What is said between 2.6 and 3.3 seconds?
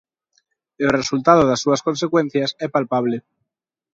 é palpable.